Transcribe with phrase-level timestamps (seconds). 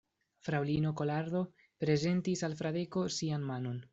[0.45, 1.41] Fraŭlino Kolardo
[1.85, 3.81] prezentis al Fradeko sian manon.